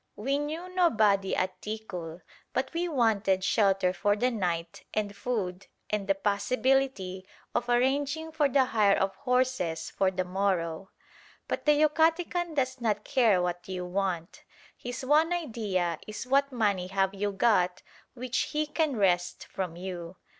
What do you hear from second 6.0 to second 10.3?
the possibility of arranging for the hire of horses for the